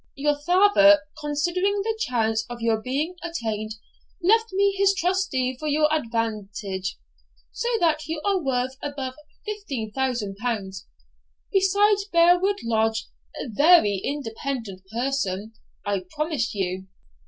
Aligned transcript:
Your 0.15 0.35
father, 0.35 1.01
considering 1.19 1.83
the 1.83 1.95
chance 2.01 2.43
of 2.49 2.59
your 2.59 2.81
being 2.81 3.13
attainted, 3.21 3.75
left 4.19 4.51
me 4.51 4.71
his 4.75 4.95
trustee 4.95 5.55
for 5.55 5.67
your 5.67 5.87
advantage. 5.93 6.97
So 7.51 7.67
that 7.79 8.07
you 8.07 8.19
are 8.25 8.41
worth 8.41 8.77
above 8.81 9.13
L15,000, 9.47 10.73
besides 11.53 12.05
Brere 12.05 12.39
Wood 12.39 12.61
Lodge 12.63 13.09
a 13.39 13.47
very 13.47 13.97
independent 13.97 14.81
person, 14.91 15.53
I 15.85 16.03
promise 16.09 16.55
you. 16.55 16.87